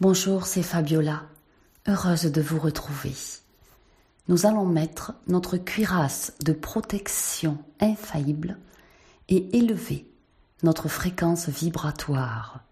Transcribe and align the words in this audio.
Bonjour, 0.00 0.46
c'est 0.46 0.62
Fabiola. 0.62 1.24
Heureuse 1.88 2.30
de 2.30 2.40
vous 2.40 2.60
retrouver. 2.60 3.16
Nous 4.28 4.46
allons 4.46 4.64
mettre 4.64 5.14
notre 5.26 5.56
cuirasse 5.56 6.34
de 6.40 6.52
protection 6.52 7.58
infaillible 7.80 8.60
et 9.28 9.58
élever 9.58 10.08
notre 10.62 10.86
fréquence 10.86 11.48
vibratoire 11.48 12.62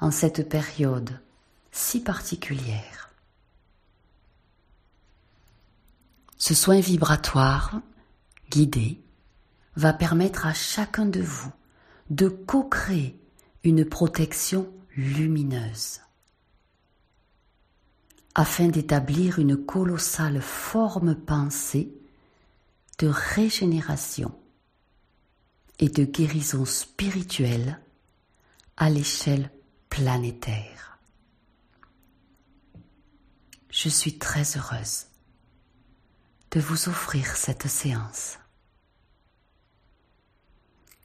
en 0.00 0.10
cette 0.10 0.50
période 0.50 1.18
si 1.72 2.02
particulière. 2.02 3.08
Ce 6.36 6.52
soin 6.52 6.80
vibratoire, 6.80 7.80
guidé, 8.50 9.00
va 9.76 9.94
permettre 9.94 10.46
à 10.46 10.52
chacun 10.52 11.06
de 11.06 11.22
vous 11.22 11.52
de 12.10 12.28
co-créer 12.28 13.18
une 13.64 13.86
protection 13.86 14.70
lumineuse 14.94 16.00
afin 18.40 18.68
d'établir 18.68 19.38
une 19.38 19.66
colossale 19.66 20.40
forme 20.40 21.14
pensée 21.14 21.92
de 22.98 23.06
régénération 23.06 24.34
et 25.78 25.90
de 25.90 26.04
guérison 26.04 26.64
spirituelle 26.64 27.78
à 28.78 28.88
l'échelle 28.88 29.50
planétaire. 29.90 30.98
Je 33.68 33.90
suis 33.90 34.16
très 34.16 34.56
heureuse 34.56 35.08
de 36.52 36.60
vous 36.60 36.88
offrir 36.88 37.36
cette 37.36 37.68
séance. 37.68 38.38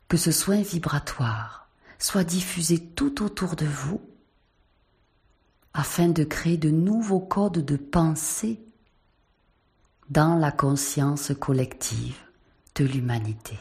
Que 0.07 0.15
ce 0.15 0.31
soin 0.31 0.61
vibratoire 0.61 1.69
soit 1.99 2.23
diffusé 2.23 2.79
tout 2.79 3.21
autour 3.21 3.57
de 3.57 3.65
vous 3.65 4.14
afin 5.75 6.07
de 6.07 6.23
créer 6.23 6.57
de 6.57 6.71
nouveaux 6.71 7.19
codes 7.19 7.63
de 7.65 7.75
pensée 7.75 8.61
dans 10.09 10.35
la 10.35 10.53
conscience 10.53 11.33
collective 11.37 12.17
de 12.75 12.85
l'humanité. 12.85 13.59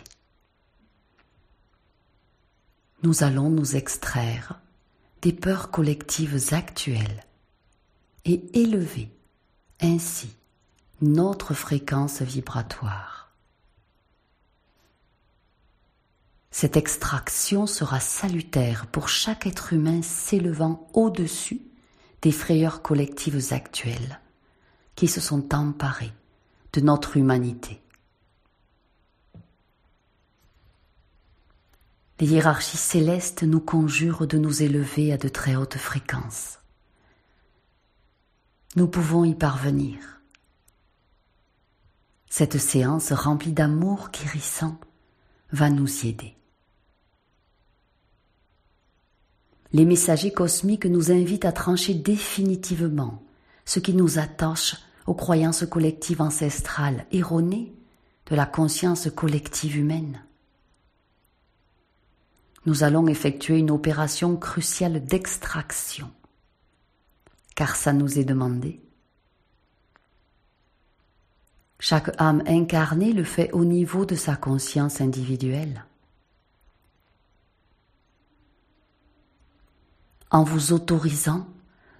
Nous 3.02 3.24
allons 3.24 3.50
nous 3.50 3.74
extraire 3.74 4.60
des 5.22 5.32
peurs 5.32 5.72
collectives 5.72 6.54
actuelles 6.54 7.24
et 8.24 8.44
élever 8.54 9.10
ainsi 9.80 10.36
notre 11.02 11.52
fréquence 11.52 12.22
vibratoire. 12.22 13.32
Cette 16.52 16.76
extraction 16.76 17.66
sera 17.66 17.98
salutaire 17.98 18.86
pour 18.86 19.08
chaque 19.08 19.48
être 19.48 19.72
humain 19.72 20.00
s'élevant 20.02 20.88
au-dessus 20.94 21.60
des 22.24 22.32
frayeurs 22.32 22.80
collectives 22.80 23.52
actuelles 23.52 24.18
qui 24.94 25.08
se 25.08 25.20
sont 25.20 25.54
emparées 25.54 26.14
de 26.72 26.80
notre 26.80 27.18
humanité. 27.18 27.82
Les 32.18 32.28
hiérarchies 32.28 32.78
célestes 32.78 33.42
nous 33.42 33.60
conjurent 33.60 34.26
de 34.26 34.38
nous 34.38 34.62
élever 34.62 35.12
à 35.12 35.18
de 35.18 35.28
très 35.28 35.54
hautes 35.54 35.76
fréquences. 35.76 36.60
Nous 38.74 38.88
pouvons 38.88 39.24
y 39.24 39.34
parvenir. 39.34 39.98
Cette 42.30 42.56
séance 42.56 43.12
remplie 43.12 43.52
d'amour 43.52 44.08
guérissant 44.10 44.80
va 45.52 45.68
nous 45.68 46.06
y 46.06 46.08
aider. 46.08 46.36
Les 49.74 49.84
messagers 49.84 50.32
cosmiques 50.32 50.86
nous 50.86 51.10
invitent 51.10 51.44
à 51.44 51.50
trancher 51.50 51.94
définitivement 51.94 53.20
ce 53.64 53.80
qui 53.80 53.92
nous 53.92 54.20
attache 54.20 54.76
aux 55.06 55.14
croyances 55.14 55.66
collectives 55.66 56.22
ancestrales 56.22 57.06
erronées 57.10 57.74
de 58.26 58.36
la 58.36 58.46
conscience 58.46 59.10
collective 59.10 59.76
humaine. 59.76 60.22
Nous 62.66 62.84
allons 62.84 63.08
effectuer 63.08 63.58
une 63.58 63.72
opération 63.72 64.36
cruciale 64.36 65.04
d'extraction, 65.04 66.08
car 67.56 67.74
ça 67.74 67.92
nous 67.92 68.16
est 68.16 68.24
demandé. 68.24 68.80
Chaque 71.80 72.14
âme 72.20 72.44
incarnée 72.46 73.12
le 73.12 73.24
fait 73.24 73.50
au 73.50 73.64
niveau 73.64 74.06
de 74.06 74.14
sa 74.14 74.36
conscience 74.36 75.00
individuelle. 75.00 75.84
En 80.34 80.42
vous 80.42 80.72
autorisant 80.72 81.48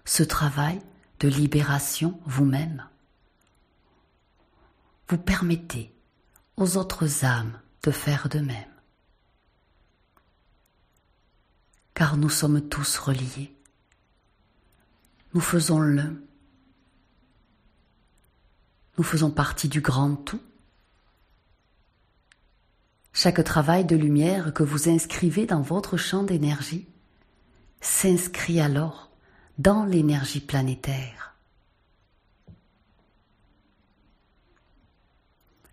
ce 0.05 0.25
travail 0.25 0.81
de 1.21 1.29
libération 1.29 2.21
vous-même. 2.27 2.85
Vous 5.09 5.19
permettez 5.19 5.95
aux 6.57 6.77
autres 6.77 7.25
âmes 7.25 7.61
de 7.85 7.93
faire 7.93 8.29
de 8.29 8.41
même. 8.41 8.75
Car 11.95 12.17
nous 12.17 12.29
sommes 12.29 12.61
tous 12.69 12.99
reliés. 12.99 13.57
Nous 15.33 15.41
faisons 15.41 15.79
l'un. 15.79 16.17
Nous 18.99 19.05
faisons 19.05 19.31
partie 19.31 19.69
du 19.69 19.81
grand 19.81 20.17
tout. 20.17 20.43
Chaque 23.13 23.45
travail 23.45 23.85
de 23.85 23.95
lumière 23.95 24.53
que 24.53 24.65
vous 24.65 24.89
inscrivez 24.89 25.47
dans 25.47 25.63
votre 25.63 25.97
champ 25.97 26.25
d'énergie 26.25 26.89
s'inscrit 27.85 28.61
alors 28.61 29.11
dans 29.59 29.85
l'énergie 29.85 30.41
planétaire. 30.41 31.35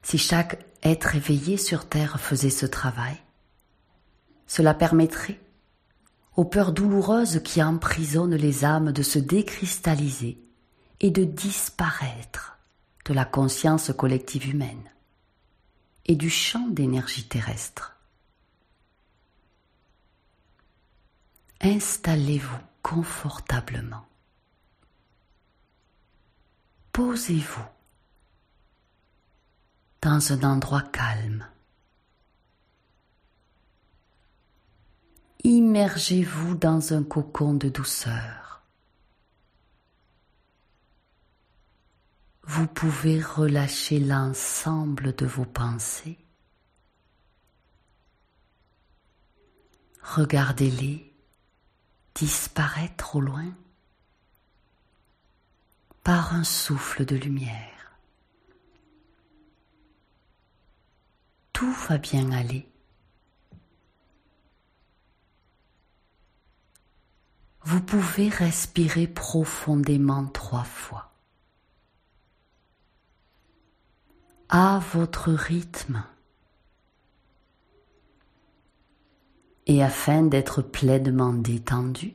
Si 0.04 0.18
chaque 0.18 0.66
être 0.84 1.16
éveillé 1.16 1.58
sur 1.58 1.88
Terre 1.88 2.20
faisait 2.20 2.50
ce 2.50 2.66
travail, 2.66 3.16
cela 4.46 4.74
permettrait 4.74 5.40
aux 6.36 6.44
peurs 6.44 6.74
douloureuses 6.74 7.42
qui 7.44 7.64
emprisonnent 7.64 8.36
les 8.36 8.66
âmes 8.66 8.92
de 8.92 9.04
se 9.04 9.20
décristalliser 9.20 10.44
et 11.00 11.12
de 11.12 11.24
disparaître 11.24 12.58
de 13.06 13.14
la 13.14 13.26
conscience 13.26 13.92
collective 13.98 14.50
humaine 14.50 14.90
et 16.06 16.16
du 16.16 16.30
champ 16.30 16.68
d'énergie 16.68 17.28
terrestre. 17.28 18.01
Installez-vous 21.64 22.58
confortablement. 22.82 24.08
Posez-vous 26.92 27.66
dans 30.02 30.34
un 30.34 30.44
endroit 30.44 30.82
calme. 30.82 31.48
Immergez-vous 35.44 36.56
dans 36.56 36.94
un 36.94 37.04
cocon 37.04 37.54
de 37.54 37.70
douceur. 37.70 38.64
Vous 42.44 42.66
pouvez 42.66 43.22
relâcher 43.22 44.00
l'ensemble 44.00 45.16
de 45.16 45.28
vos 45.28 45.46
pensées. 45.46 46.18
Regardez-les 50.02 51.11
disparaître 52.16 53.16
au 53.16 53.22
loin 53.22 53.54
par 56.04 56.34
un 56.34 56.44
souffle 56.44 57.06
de 57.06 57.16
lumière. 57.16 57.98
Tout 61.54 61.72
va 61.72 61.98
bien 61.98 62.32
aller. 62.32 62.68
Vous 67.64 67.82
pouvez 67.82 68.30
respirer 68.30 69.08
profondément 69.08 70.26
trois 70.26 70.64
fois. 70.64 71.12
À 74.50 74.80
votre 74.94 75.32
rythme. 75.32 76.04
Et 79.72 79.82
afin 79.82 80.24
d'être 80.24 80.62
pleinement 80.62 81.32
détendu, 81.32 82.14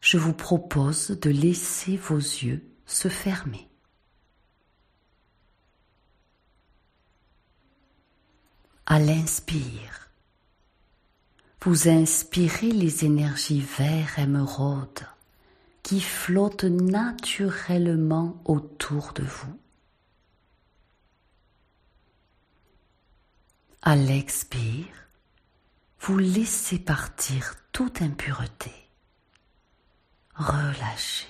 je 0.00 0.16
vous 0.16 0.32
propose 0.32 1.10
de 1.10 1.28
laisser 1.28 1.98
vos 1.98 2.16
yeux 2.16 2.66
se 2.86 3.08
fermer. 3.08 3.68
À 8.86 8.98
l'inspire, 8.98 10.08
vous 11.60 11.90
inspirez 11.90 12.70
les 12.70 13.04
énergies 13.04 13.60
vert 13.60 14.18
émeraude 14.18 15.06
qui 15.82 16.00
flottent 16.00 16.64
naturellement 16.64 18.40
autour 18.46 19.12
de 19.12 19.24
vous. 19.24 19.60
À 23.82 23.96
l'expire, 23.96 25.07
vous 26.00 26.18
laissez 26.18 26.78
partir 26.78 27.54
toute 27.72 28.02
impureté, 28.02 28.72
relâchez. 30.34 31.26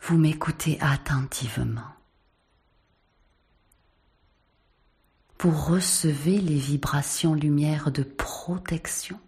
Vous 0.00 0.16
m'écoutez 0.16 0.78
attentivement. 0.80 1.92
Vous 5.40 5.50
recevez 5.50 6.40
les 6.40 6.56
vibrations 6.58 7.34
lumière 7.34 7.92
de 7.92 8.02
protection, 8.02 9.20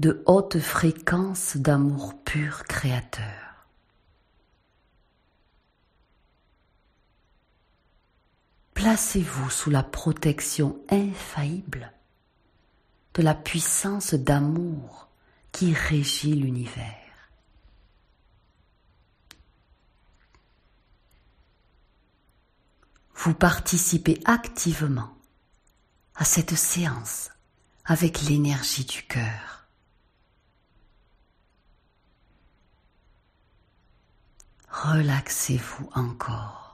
de 0.00 0.22
haute 0.26 0.58
fréquence 0.58 1.56
d'amour 1.56 2.20
pur 2.24 2.64
créateur. 2.64 3.49
Placez-vous 8.90 9.50
sous 9.50 9.70
la 9.70 9.84
protection 9.84 10.82
infaillible 10.90 11.92
de 13.14 13.22
la 13.22 13.36
puissance 13.36 14.14
d'amour 14.14 15.06
qui 15.52 15.72
régit 15.72 16.34
l'univers. 16.34 17.30
Vous 23.14 23.32
participez 23.32 24.20
activement 24.24 25.16
à 26.16 26.24
cette 26.24 26.56
séance 26.56 27.30
avec 27.84 28.22
l'énergie 28.22 28.86
du 28.86 29.04
cœur. 29.04 29.68
Relaxez-vous 34.68 35.88
encore. 35.94 36.69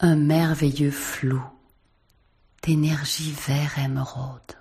Un 0.00 0.14
merveilleux 0.14 0.92
flou 0.92 1.42
d'énergie 2.62 3.32
vert 3.32 3.80
émeraude 3.80 4.54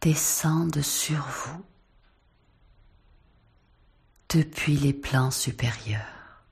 descendent 0.00 0.80
sur 0.80 1.26
vous 1.26 1.62
depuis 4.30 4.78
les 4.78 4.94
plans 4.94 5.30
supérieurs. 5.30 6.46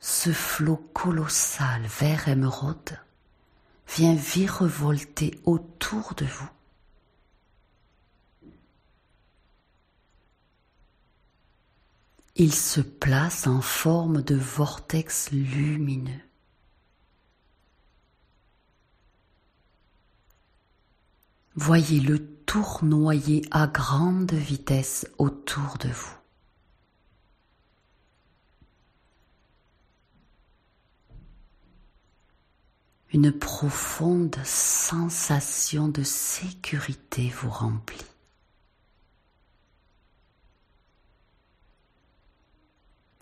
Ce 0.00 0.32
flot 0.32 0.90
colossal 0.92 1.82
vert 1.82 2.26
émeraude 2.26 2.98
vient 3.86 4.16
virevolter 4.16 5.40
autour 5.44 6.14
de 6.14 6.26
vous. 6.26 6.50
Il 12.42 12.54
se 12.54 12.80
place 12.80 13.46
en 13.46 13.60
forme 13.60 14.22
de 14.22 14.34
vortex 14.34 15.30
lumineux. 15.30 16.22
Voyez 21.54 22.00
le 22.00 22.18
tournoyer 22.46 23.42
à 23.50 23.66
grande 23.66 24.32
vitesse 24.32 25.06
autour 25.18 25.76
de 25.80 25.90
vous. 25.90 26.16
Une 33.12 33.32
profonde 33.32 34.40
sensation 34.44 35.88
de 35.88 36.02
sécurité 36.02 37.30
vous 37.36 37.50
remplit. 37.50 38.09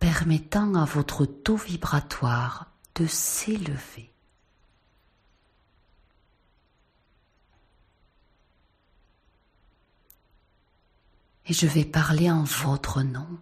Permettant 0.00 0.74
à 0.74 0.84
votre 0.84 1.26
taux 1.26 1.56
vibratoire 1.56 2.66
de 2.94 3.06
s'élever. 3.06 4.12
et 11.48 11.54
je 11.54 11.66
vais 11.66 11.84
parler 11.84 12.30
en 12.30 12.44
votre 12.44 13.02
nom, 13.02 13.38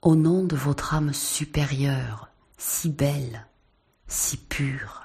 au 0.00 0.14
nom 0.14 0.44
de 0.44 0.56
votre 0.56 0.94
âme 0.94 1.12
supérieure, 1.12 2.28
si 2.56 2.88
belle, 2.88 3.46
si 4.06 4.36
pure, 4.36 5.02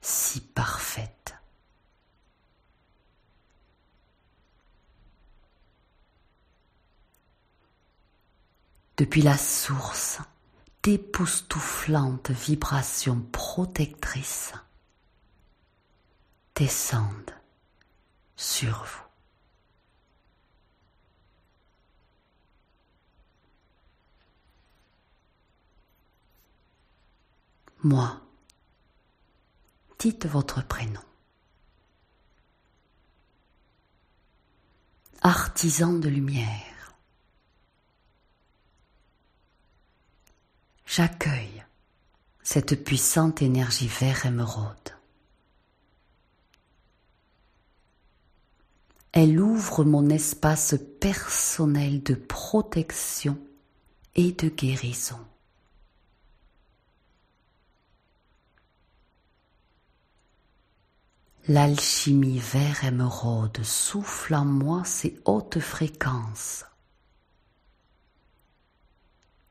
si 0.00 0.40
parfaite. 0.40 0.73
Depuis 8.96 9.22
la 9.22 9.36
source 9.36 10.20
d'époustouflantes 10.82 12.30
vibrations 12.30 13.20
protectrices 13.32 14.52
descendent 16.54 17.34
sur 18.36 18.84
vous. 18.84 19.04
moi. 27.84 28.20
Dites 29.98 30.26
votre 30.26 30.66
prénom. 30.66 31.00
Artisan 35.22 35.92
de 35.92 36.08
lumière. 36.08 36.73
J'accueille 40.96 41.64
cette 42.44 42.84
puissante 42.84 43.42
énergie 43.42 43.88
vert 43.88 44.26
émeraude. 44.26 44.94
Elle 49.10 49.40
ouvre 49.40 49.82
mon 49.82 50.08
espace 50.08 50.76
personnel 51.00 52.04
de 52.04 52.14
protection 52.14 53.36
et 54.14 54.30
de 54.30 54.48
guérison. 54.48 55.18
L'alchimie 61.48 62.38
vert 62.38 62.84
émeraude 62.84 63.64
souffle 63.64 64.36
en 64.36 64.44
moi 64.44 64.84
ses 64.84 65.20
hautes 65.24 65.58
fréquences 65.58 66.64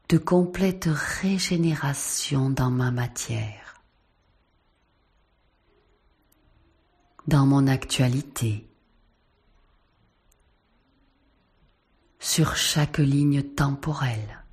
de 0.09 0.17
complète 0.17 0.87
régénération 0.91 2.49
dans 2.49 2.69
ma 2.69 2.91
matière, 2.91 3.81
dans 7.27 7.45
mon 7.45 7.67
actualité, 7.67 8.69
sur 12.19 12.55
chaque 12.55 12.99
ligne 12.99 13.43
temporelle, 13.43 14.43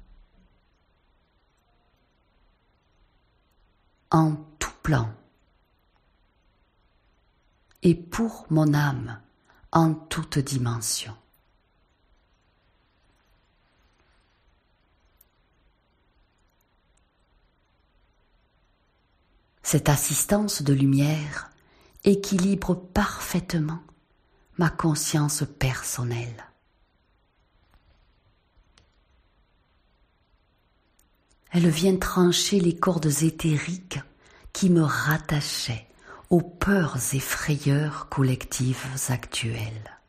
en 4.11 4.35
tout 4.59 4.71
plan. 4.83 5.13
Et 7.83 7.95
pour 7.95 8.47
mon 8.51 8.75
âme 8.75 9.21
en 9.73 9.95
toute 9.95 10.39
dimension. 10.39 11.17
Cette 19.73 19.89
assistance 19.89 20.63
de 20.63 20.73
lumière 20.73 21.49
équilibre 22.03 22.75
parfaitement 22.75 23.79
ma 24.59 24.69
conscience 24.69 25.45
personnelle. 25.61 26.45
Elle 31.53 31.69
vient 31.69 31.97
trancher 31.99 32.59
les 32.59 32.75
cordes 32.75 33.23
éthériques 33.23 34.01
qui 34.53 34.71
me 34.71 34.83
rattachaient 34.83 35.87
aux 36.31 36.43
peurs 36.43 36.99
et 37.13 37.21
frayeurs 37.21 38.09
collectives 38.09 38.89
actuelles. 39.09 40.00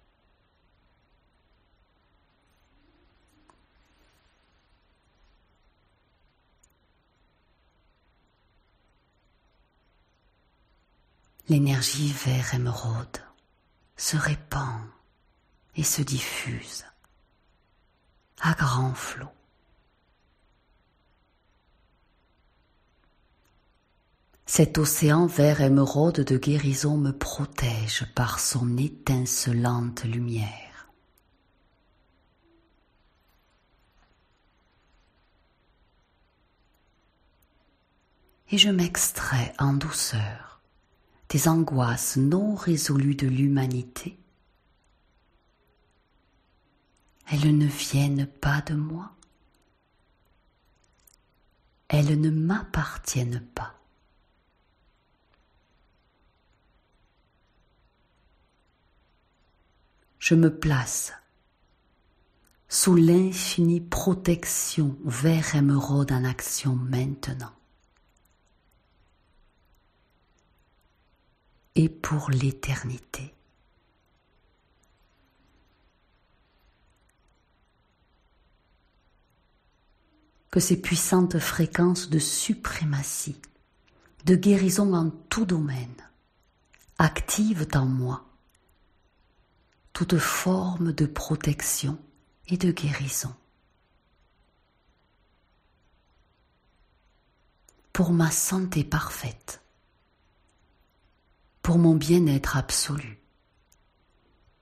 L'énergie 11.52 12.14
vert 12.14 12.54
émeraude 12.54 13.18
se 13.98 14.16
répand 14.16 14.86
et 15.76 15.84
se 15.84 16.02
diffuse 16.02 16.86
à 18.40 18.54
grand 18.54 18.94
flot. 18.94 19.28
Cet 24.46 24.78
océan 24.78 25.26
vert 25.26 25.60
émeraude 25.60 26.22
de 26.22 26.38
guérison 26.38 26.96
me 26.96 27.12
protège 27.12 28.06
par 28.16 28.40
son 28.40 28.78
étincelante 28.78 30.06
lumière. 30.06 30.88
Et 38.52 38.58
je 38.58 38.70
m'extrais 38.70 39.54
en 39.60 39.74
douceur 39.74 40.51
des 41.32 41.48
angoisses 41.48 42.18
non 42.18 42.56
résolues 42.56 43.16
de 43.16 43.28
l'humanité. 43.28 44.18
Elles 47.32 47.58
ne 47.58 47.66
viennent 47.66 48.28
pas 48.28 48.62
de 48.62 48.76
moi. 48.76 49.12
Elles 51.88 52.20
ne 52.20 52.30
m'appartiennent 52.30 53.46
pas. 53.56 53.82
je 60.22 60.36
me 60.36 60.56
place 60.56 61.12
sous 62.70 62.96
l'infinie 62.96 63.82
protection 63.82 64.96
vers 65.04 65.56
émeraude 65.56 66.12
en 66.14 66.24
action 66.24 66.76
maintenant. 66.76 67.52
Et 71.76 71.90
pour 71.90 72.30
l'éternité. 72.30 73.34
Que 80.50 80.60
ces 80.60 80.82
puissantes 80.82 81.40
fréquences 81.40 82.10
de 82.10 82.20
suprématie, 82.20 83.42
de 84.26 84.36
guérison 84.36 84.94
en 84.94 85.10
tout 85.30 85.46
domaine, 85.46 85.96
activent 86.98 87.68
en 87.74 87.86
moi 87.86 88.26
toute 89.94 90.18
forme 90.18 90.94
de 90.94 91.06
protection 91.06 91.98
et 92.48 92.58
de 92.58 92.72
guérison. 92.72 93.34
Pour 97.94 98.12
ma 98.12 98.32
santé 98.32 98.84
parfaite, 98.84 99.61
pour 101.62 101.78
mon 101.78 101.96
bien-être 101.96 102.58
absolu 102.58 103.20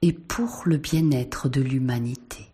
et 0.01 0.13
pour 0.13 0.63
le 0.65 0.77
bien-être 0.77 1.49
de 1.49 1.61
l'humanité. 1.61 2.49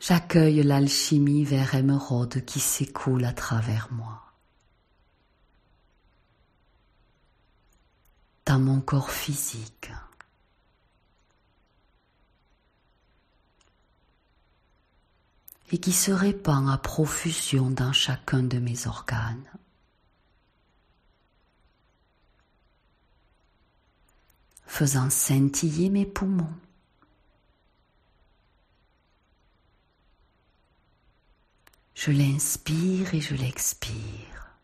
J'accueille 0.00 0.62
l'alchimie 0.62 1.44
vers 1.44 1.74
émeraude 1.74 2.44
qui 2.44 2.58
s'écoule 2.58 3.24
à 3.24 3.32
travers 3.32 3.92
moi. 3.92 4.22
Dans 8.46 8.58
mon 8.58 8.80
corps 8.80 9.10
physique. 9.10 9.92
Et 15.72 15.78
qui 15.78 15.92
se 15.92 16.10
répand 16.10 16.68
à 16.68 16.78
profusion 16.78 17.70
dans 17.70 17.92
chacun 17.92 18.42
de 18.42 18.58
mes 18.58 18.86
organes. 18.86 19.44
faisant 24.70 25.10
scintiller 25.10 25.90
mes 25.90 26.06
poumons. 26.06 26.54
Je 31.94 32.12
l'inspire 32.12 33.12
et 33.12 33.20
je 33.20 33.34
l'expire. 33.34 34.54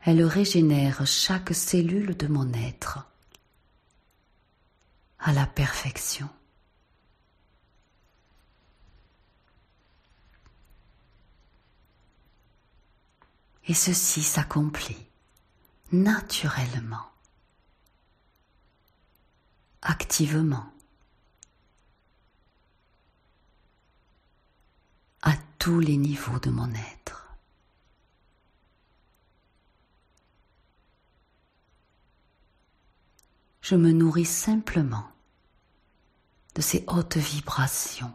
Elle 0.00 0.24
régénère 0.24 1.06
chaque 1.06 1.54
cellule 1.54 2.16
de 2.16 2.26
mon 2.28 2.52
être 2.54 3.06
à 5.18 5.32
la 5.32 5.46
perfection. 5.46 6.28
Et 13.68 13.74
ceci 13.74 14.22
s'accomplit 14.22 15.06
naturellement, 15.92 17.10
activement. 19.82 20.70
tous 25.66 25.80
les 25.80 25.96
niveaux 25.96 26.38
de 26.38 26.48
mon 26.48 26.72
être. 26.74 27.25
Je 33.68 33.74
me 33.74 33.90
nourris 33.90 34.24
simplement 34.24 35.08
de 36.54 36.62
ces 36.62 36.84
hautes 36.86 37.16
vibrations 37.16 38.12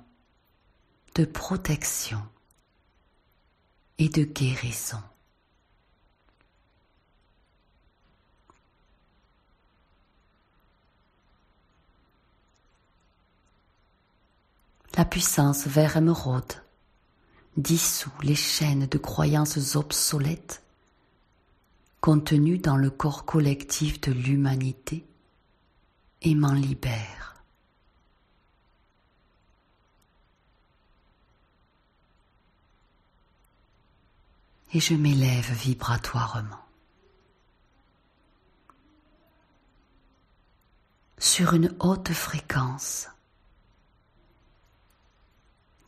de 1.15 1.25
protection 1.25 2.23
et 3.97 4.07
de 4.07 4.23
guérison. 4.23 5.03
La 14.95 15.03
puissance 15.03 15.67
vert 15.67 15.97
émeraude 15.97 16.53
dissout 17.57 18.09
les 18.23 18.35
chaînes 18.35 18.85
de 18.85 18.97
croyances 18.97 19.75
obsolètes 19.75 20.63
contenues 21.99 22.59
dans 22.59 22.77
le 22.77 22.89
corps 22.89 23.25
collectif 23.25 23.99
de 23.99 24.13
l'humanité 24.13 25.05
et 26.21 26.35
m'en 26.35 26.53
libère. 26.53 27.35
Et 34.73 34.79
je 34.79 34.93
m'élève 34.93 35.51
vibratoirement. 35.53 36.61
sur 41.21 41.53
une 41.53 41.73
haute 41.79 42.11
fréquence, 42.11 43.07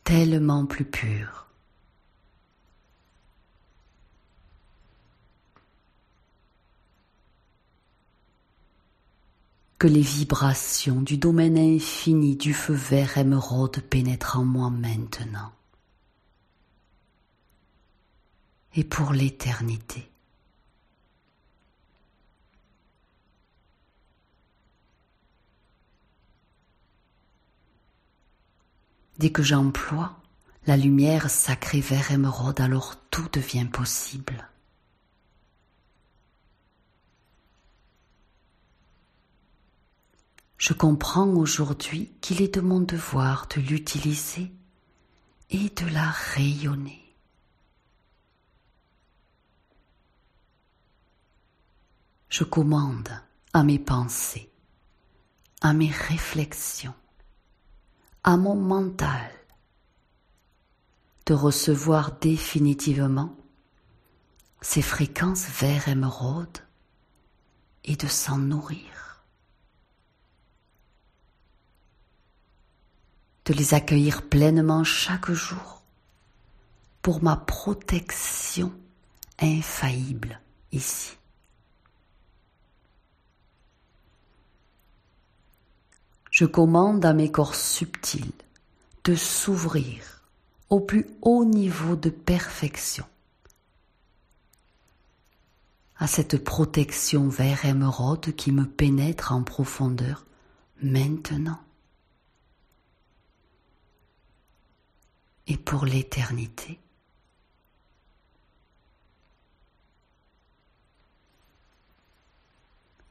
tellement 0.04 0.64
plus 0.64 0.84
pure. 0.84 1.43
Que 9.84 9.88
les 9.90 10.00
vibrations 10.00 11.02
du 11.02 11.18
domaine 11.18 11.58
infini 11.58 12.36
du 12.36 12.54
feu 12.54 12.72
vert 12.72 13.18
émeraude 13.18 13.82
pénètrent 13.82 14.38
en 14.38 14.44
moi 14.46 14.70
maintenant 14.70 15.52
et 18.74 18.82
pour 18.82 19.12
l'éternité. 19.12 20.08
Dès 29.18 29.28
que 29.28 29.42
j'emploie 29.42 30.16
la 30.66 30.78
lumière 30.78 31.28
sacrée 31.28 31.82
vert 31.82 32.10
émeraude, 32.10 32.62
alors 32.62 32.96
tout 33.10 33.28
devient 33.30 33.66
possible. 33.66 34.48
Je 40.66 40.72
comprends 40.72 41.28
aujourd'hui 41.28 42.10
qu'il 42.22 42.40
est 42.40 42.54
de 42.54 42.62
mon 42.62 42.80
devoir 42.80 43.48
de 43.48 43.60
l'utiliser 43.60 44.50
et 45.50 45.68
de 45.68 45.86
la 45.92 46.08
rayonner. 46.08 47.14
Je 52.30 52.44
commande 52.44 53.10
à 53.52 53.62
mes 53.62 53.78
pensées, 53.78 54.50
à 55.60 55.74
mes 55.74 55.90
réflexions, 55.90 56.94
à 58.22 58.38
mon 58.38 58.56
mental 58.56 59.30
de 61.26 61.34
recevoir 61.34 62.12
définitivement 62.20 63.36
ces 64.62 64.80
fréquences 64.80 65.44
vert 65.44 65.88
émeraude 65.88 66.58
et 67.84 67.96
de 67.96 68.06
s'en 68.06 68.38
nourrir. 68.38 69.03
De 73.44 73.54
les 73.54 73.74
accueillir 73.74 74.28
pleinement 74.28 74.84
chaque 74.84 75.30
jour 75.30 75.82
pour 77.02 77.22
ma 77.22 77.36
protection 77.36 78.72
infaillible 79.38 80.40
ici. 80.72 81.16
je 86.34 86.46
commande 86.46 87.04
à 87.04 87.12
mes 87.12 87.30
corps 87.30 87.54
subtils 87.54 88.32
de 89.04 89.14
s'ouvrir 89.14 90.24
au 90.68 90.80
plus 90.80 91.06
haut 91.22 91.44
niveau 91.44 91.94
de 91.94 92.10
perfection, 92.10 93.04
à 95.96 96.08
cette 96.08 96.42
protection 96.42 97.28
vert 97.28 97.64
émeraude 97.64 98.34
qui 98.34 98.50
me 98.50 98.64
pénètre 98.64 99.30
en 99.30 99.44
profondeur 99.44 100.26
maintenant 100.82 101.60
et 105.46 105.56
pour 105.56 105.84
l'éternité. 105.84 106.78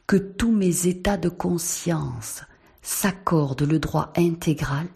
Que 0.07 0.17
tous 0.17 0.51
mes 0.51 0.87
états 0.87 1.17
de 1.17 1.29
conscience 1.29 2.43
s'accordent 2.81 3.63
le 3.63 3.79
droit 3.79 4.11
intégral 4.17 4.87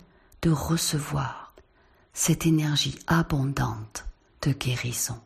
de 0.41 0.50
recevoir 0.50 1.56
cette 2.13 2.46
énergie 2.46 3.00
abondante 3.08 4.06
de 4.41 4.51
guérison. 4.51 5.20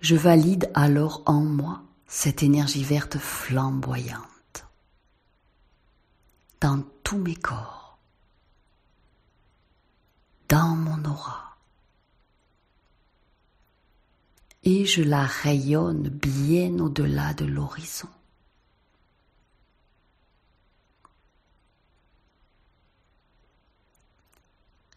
Je 0.00 0.16
valide 0.16 0.70
alors 0.72 1.22
en 1.26 1.42
moi 1.42 1.82
cette 2.06 2.42
énergie 2.42 2.84
verte 2.84 3.18
flamboyante 3.18 4.29
dans 6.60 6.82
tous 7.02 7.18
mes 7.18 7.36
corps, 7.36 7.98
dans 10.48 10.76
mon 10.76 11.04
aura, 11.04 11.56
et 14.62 14.84
je 14.84 15.02
la 15.02 15.24
rayonne 15.24 16.08
bien 16.08 16.78
au-delà 16.78 17.32
de 17.34 17.46
l'horizon. 17.46 18.08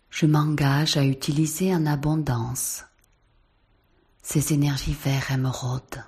Je 0.10 0.25
m'engage 0.27 0.96
à 0.98 1.05
utiliser 1.05 1.74
en 1.74 1.86
abondance 1.86 2.84
ces 4.22 4.53
énergies 4.53 4.93
vert 4.93 5.32
émeraude, 5.32 6.03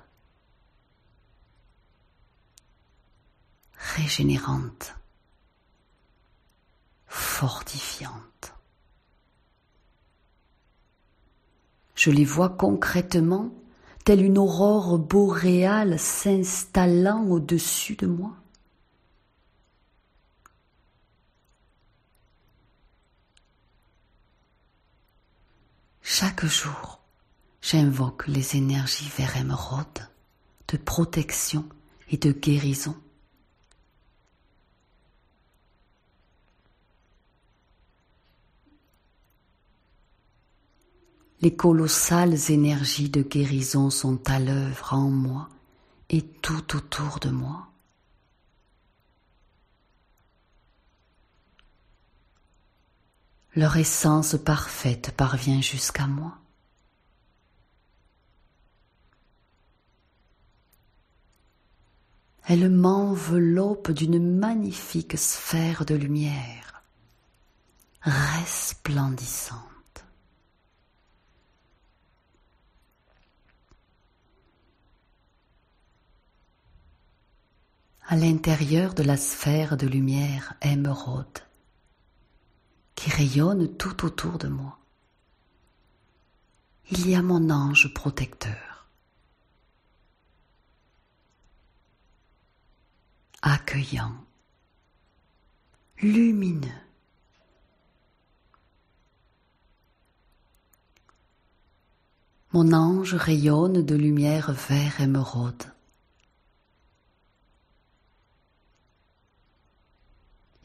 régénérantes, 3.96 4.94
fortifiantes. 7.36 8.54
Je 11.94 12.10
les 12.10 12.24
vois 12.24 12.48
concrètement, 12.48 13.50
telle 14.04 14.22
une 14.22 14.38
aurore 14.38 14.98
boréale 14.98 15.98
s'installant 15.98 17.24
au-dessus 17.26 17.94
de 17.94 18.06
moi. 18.06 18.32
Chaque 26.00 26.46
jour, 26.46 27.00
j'invoque 27.60 28.28
les 28.28 28.56
énergies 28.56 29.10
vers 29.18 29.36
émeraude 29.36 30.08
de 30.68 30.78
protection 30.78 31.68
et 32.08 32.16
de 32.16 32.32
guérison. 32.32 32.96
Les 41.42 41.54
colossales 41.54 42.50
énergies 42.50 43.10
de 43.10 43.22
guérison 43.22 43.90
sont 43.90 44.18
à 44.28 44.38
l'œuvre 44.38 44.94
en 44.94 45.10
moi 45.10 45.48
et 46.08 46.22
tout 46.22 46.76
autour 46.76 47.18
de 47.20 47.30
moi. 47.30 47.68
Leur 53.54 53.76
essence 53.76 54.36
parfaite 54.36 55.12
parvient 55.16 55.60
jusqu'à 55.60 56.06
moi. 56.06 56.38
Elle 62.48 62.70
m'enveloppe 62.70 63.90
d'une 63.90 64.38
magnifique 64.38 65.18
sphère 65.18 65.84
de 65.84 65.96
lumière, 65.96 66.84
resplendissante. 68.02 69.65
À 78.08 78.14
l'intérieur 78.14 78.94
de 78.94 79.02
la 79.02 79.16
sphère 79.16 79.76
de 79.76 79.86
lumière 79.86 80.54
émeraude 80.62 81.26
qui 82.94 83.10
rayonne 83.10 83.76
tout 83.76 84.04
autour 84.04 84.38
de 84.38 84.48
moi. 84.48 84.78
Il 86.90 87.08
y 87.08 87.16
a 87.16 87.22
mon 87.22 87.50
ange 87.50 87.92
protecteur, 87.92 88.86
accueillant, 93.42 94.14
lumineux. 95.98 96.70
Mon 102.52 102.72
ange 102.72 103.14
rayonne 103.14 103.84
de 103.84 103.94
lumière 103.96 104.52
vert 104.52 105.00
émeraude. 105.00 105.75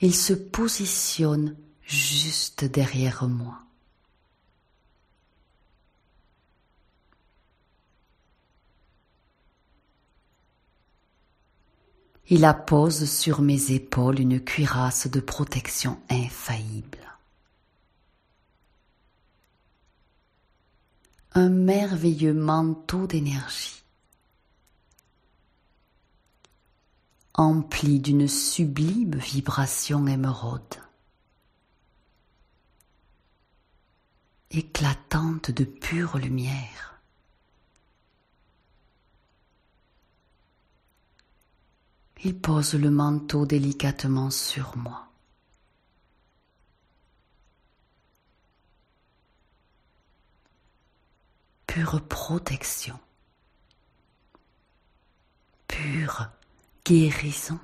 Il 0.01 0.15
se 0.15 0.33
positionne 0.33 1.55
juste 1.83 2.65
derrière 2.65 3.27
moi. 3.27 3.59
Il 12.29 12.45
appose 12.45 13.09
sur 13.09 13.41
mes 13.41 13.73
épaules 13.73 14.19
une 14.19 14.39
cuirasse 14.39 15.07
de 15.07 15.19
protection 15.19 15.99
infaillible. 16.09 16.97
Un 21.33 21.49
merveilleux 21.49 22.33
manteau 22.33 23.05
d'énergie 23.05 23.80
empli 27.33 27.99
d'une 27.99 28.27
sublime 28.27 29.15
vibration 29.15 30.05
émeraude, 30.07 30.61
éclatante 34.49 35.51
de 35.51 35.63
pure 35.63 36.17
lumière. 36.17 36.99
Il 42.23 42.37
pose 42.39 42.75
le 42.75 42.91
manteau 42.91 43.45
délicatement 43.45 44.29
sur 44.29 44.77
moi. 44.77 45.07
Pure 51.65 52.05
protection, 52.05 52.99
pure 55.67 56.29
guérison. 56.85 57.59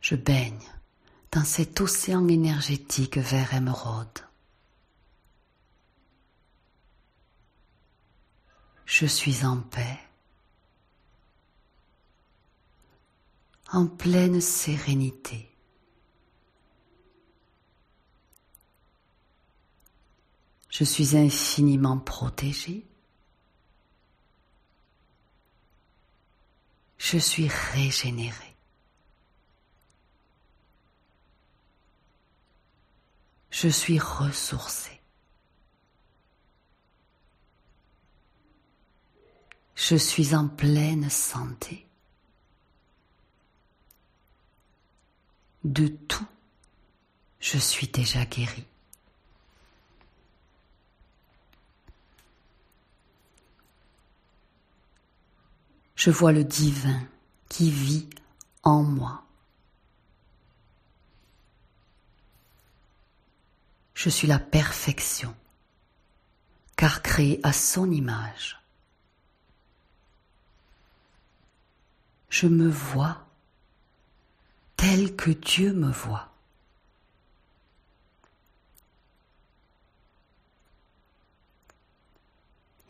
Je 0.00 0.16
baigne 0.16 0.58
dans 1.30 1.44
cet 1.44 1.80
océan 1.80 2.26
énergétique 2.28 3.18
vert 3.18 3.54
émeraude. 3.54 4.26
Je 8.84 9.06
suis 9.06 9.44
en 9.46 9.58
paix, 9.58 9.98
en 13.72 13.86
pleine 13.86 14.40
sérénité. 14.40 15.51
Je 20.72 20.84
suis 20.84 21.16
infiniment 21.18 21.98
protégé. 21.98 22.82
Je 26.96 27.18
suis 27.18 27.46
régénéré. 27.46 28.56
Je 33.50 33.68
suis 33.68 33.98
ressourcé. 33.98 34.98
Je 39.74 39.96
suis 39.96 40.34
en 40.34 40.48
pleine 40.48 41.10
santé. 41.10 41.86
De 45.64 45.86
tout, 45.86 46.26
je 47.40 47.58
suis 47.58 47.88
déjà 47.88 48.24
guéri. 48.24 48.64
Je 56.04 56.10
vois 56.10 56.32
le 56.32 56.42
divin 56.42 57.00
qui 57.48 57.70
vit 57.70 58.10
en 58.64 58.82
moi. 58.82 59.22
Je 63.94 64.08
suis 64.08 64.26
la 64.26 64.40
perfection, 64.40 65.32
car 66.74 67.02
créé 67.02 67.38
à 67.44 67.52
son 67.52 67.88
image. 67.88 68.60
Je 72.30 72.48
me 72.48 72.68
vois 72.68 73.24
tel 74.74 75.14
que 75.14 75.30
Dieu 75.30 75.72
me 75.72 75.92
voit. 75.92 76.32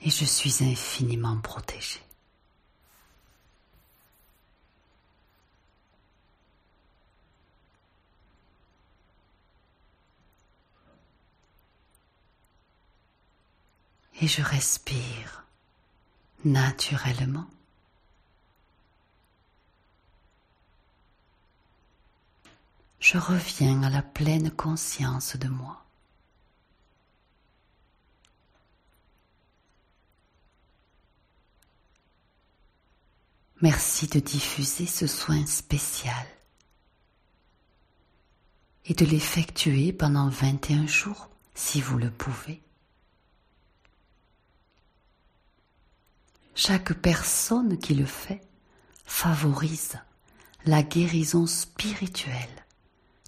Et 0.00 0.08
je 0.08 0.24
suis 0.24 0.64
infiniment 0.64 1.38
protégée. 1.42 2.00
Et 14.22 14.28
je 14.28 14.40
respire 14.40 15.44
naturellement. 16.44 17.48
Je 23.00 23.18
reviens 23.18 23.82
à 23.82 23.90
la 23.90 24.00
pleine 24.00 24.52
conscience 24.52 25.36
de 25.36 25.48
moi. 25.48 25.84
Merci 33.60 34.06
de 34.06 34.20
diffuser 34.20 34.86
ce 34.86 35.08
soin 35.08 35.44
spécial 35.46 36.26
et 38.84 38.94
de 38.94 39.04
l'effectuer 39.04 39.92
pendant 39.92 40.28
21 40.28 40.86
jours 40.86 41.28
si 41.54 41.80
vous 41.80 41.98
le 41.98 42.10
pouvez. 42.10 42.62
Chaque 46.54 46.92
personne 46.94 47.78
qui 47.78 47.94
le 47.94 48.06
fait 48.06 48.40
favorise 49.04 49.98
la 50.64 50.82
guérison 50.82 51.46
spirituelle 51.46 52.64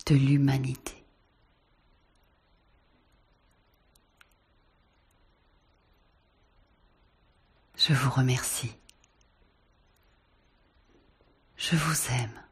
de 0.06 0.14
l'humanité. 0.14 1.04
Je 7.76 7.92
vous 7.92 8.10
remercie. 8.10 8.72
Je 11.56 11.76
vous 11.76 12.12
aime. 12.12 12.42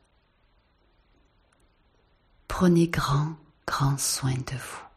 Prenez 2.49 2.89
grand, 2.89 3.37
grand 3.67 3.99
soin 3.99 4.35
de 4.35 4.57
vous. 4.57 4.92